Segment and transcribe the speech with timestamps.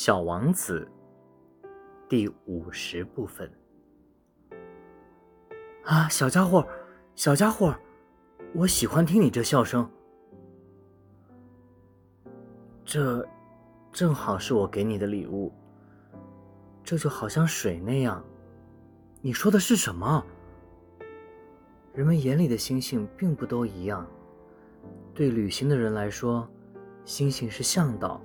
[0.00, 0.88] 小王子
[2.08, 3.50] 第五十部分。
[5.82, 6.64] 啊，小家伙，
[7.16, 7.74] 小家伙，
[8.54, 9.90] 我喜欢听你这笑声。
[12.84, 13.26] 这
[13.90, 15.52] 正好是我给你的礼物。
[16.84, 18.24] 这就好像水那样。
[19.20, 20.24] 你说的是什么？
[21.92, 24.06] 人们眼里的星星并不都一样。
[25.12, 26.48] 对旅行的人来说，
[27.04, 28.22] 星星是向导。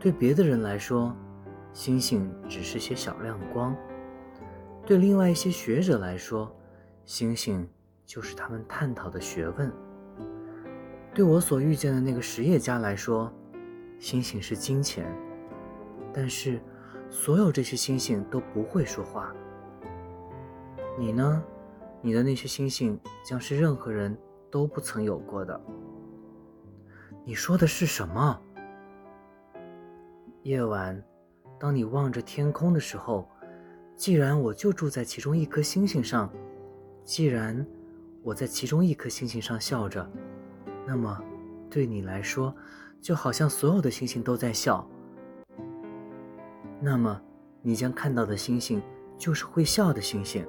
[0.00, 1.14] 对别的人来说，
[1.72, 3.74] 星星只是些小亮光；
[4.86, 6.54] 对另外一些学者来说，
[7.04, 7.68] 星星
[8.06, 9.72] 就是他们探讨的学问。
[11.14, 13.32] 对我所遇见的那个实业家来说，
[13.98, 15.04] 星星是金钱。
[16.12, 16.60] 但是，
[17.10, 19.32] 所有这些星星都不会说话。
[20.98, 21.42] 你呢？
[22.00, 24.16] 你的那些星星将是任何人
[24.50, 25.60] 都不曾有过的。
[27.24, 28.40] 你说的是什么？
[30.48, 30.98] 夜晚，
[31.60, 33.28] 当你望着天空的时候，
[33.94, 36.32] 既然我就住在其中一颗星星上，
[37.04, 37.66] 既然
[38.22, 40.10] 我在其中一颗星星上笑着，
[40.86, 41.22] 那么
[41.68, 42.54] 对你来说，
[42.98, 44.88] 就好像所有的星星都在笑。
[46.80, 47.20] 那么，
[47.60, 48.80] 你将看到的星星
[49.18, 50.46] 就是会笑的星星。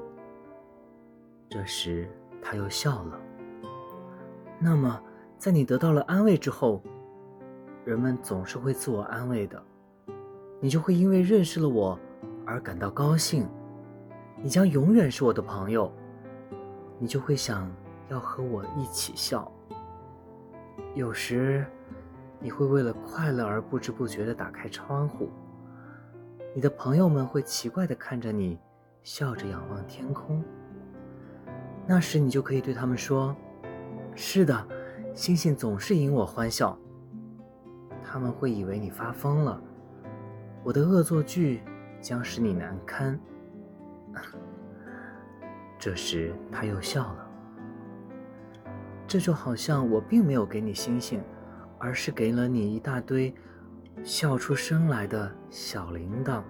[1.50, 2.10] 这时，
[2.42, 3.20] 他又笑了。
[4.60, 4.98] 那么，
[5.38, 6.82] 在你得到了安慰之后，
[7.84, 9.62] 人们总是会自我安慰的。
[10.60, 11.98] 你就会因为认识了我
[12.46, 13.48] 而感到高兴，
[14.42, 15.92] 你将永远是我的朋友。
[17.02, 17.72] 你就会想
[18.10, 19.50] 要和我一起笑。
[20.96, 21.66] 有时，
[22.42, 25.30] 你会为了快乐而不知不觉地打开窗户。
[26.54, 28.60] 你的朋友们会奇怪地看着你，
[29.02, 30.44] 笑着仰望天空。
[31.88, 33.34] 那时，你就可以对他们说
[34.14, 34.68] ：“是的，
[35.14, 36.78] 星星总是引我欢笑。”
[38.04, 39.62] 他们会以为你发疯了。
[40.64, 41.62] 我的恶作剧
[42.02, 43.20] 将使你难堪。
[45.80, 47.28] 这时，他又笑了。
[49.08, 51.22] 这就好像我并没有给你星星，
[51.78, 53.34] 而是给了你一大堆
[54.04, 56.44] 笑出声来的小铃铛。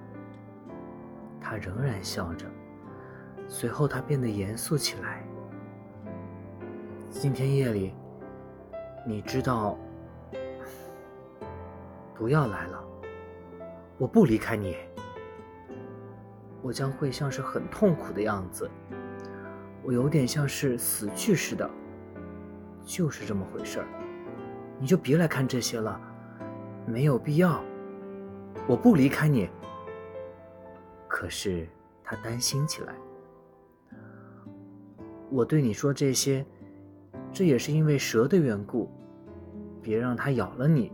[1.39, 2.45] 他仍然笑着，
[3.47, 5.23] 随后他变得严肃起来。
[7.09, 7.93] 今天夜里，
[9.05, 9.77] 你知道，
[12.13, 12.88] 不要来了。
[13.99, 14.77] 我不离开你，
[16.61, 18.71] 我将会像是很痛苦的样子，
[19.83, 21.69] 我有点像是死去似的，
[22.81, 23.87] 就是这么回事儿。
[24.79, 25.99] 你就别来看这些了，
[26.87, 27.61] 没有必要。
[28.67, 29.49] 我不离开你。
[31.05, 31.67] 可是
[32.01, 32.95] 他担心起来。
[35.29, 36.45] 我对你说这些，
[37.33, 38.89] 这也是因为蛇的缘故，
[39.81, 40.93] 别让它咬了你。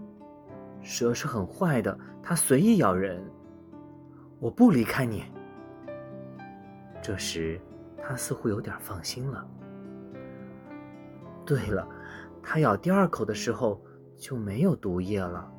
[0.85, 3.19] 蛇是很坏的，它随意咬人。
[4.39, 5.23] 我不离开你。
[7.01, 7.59] 这时，
[7.97, 9.47] 他似乎有点放心了。
[11.43, 11.87] 对了，
[12.43, 13.83] 他咬第二口的时候
[14.15, 15.51] 就没有毒液了。